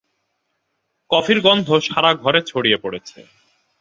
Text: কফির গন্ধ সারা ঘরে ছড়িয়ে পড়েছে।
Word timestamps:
কফির 1.09 1.39
গন্ধ 1.41 1.67
সারা 1.79 2.11
ঘরে 2.13 2.39
ছড়িয়ে 2.41 2.77
পড়েছে। 2.77 3.19